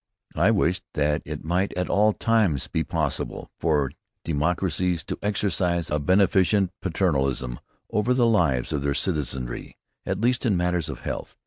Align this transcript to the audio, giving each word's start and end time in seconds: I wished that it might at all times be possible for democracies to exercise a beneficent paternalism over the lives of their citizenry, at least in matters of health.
I 0.35 0.49
wished 0.49 0.83
that 0.95 1.21
it 1.25 1.43
might 1.43 1.73
at 1.77 1.87
all 1.87 2.11
times 2.11 2.67
be 2.67 2.83
possible 2.83 3.51
for 3.59 3.91
democracies 4.25 5.03
to 5.03 5.19
exercise 5.21 5.91
a 5.91 5.99
beneficent 5.99 6.71
paternalism 6.81 7.59
over 7.91 8.15
the 8.15 8.25
lives 8.25 8.73
of 8.73 8.81
their 8.81 8.95
citizenry, 8.95 9.77
at 10.07 10.19
least 10.19 10.43
in 10.43 10.57
matters 10.57 10.89
of 10.89 11.01
health. 11.01 11.35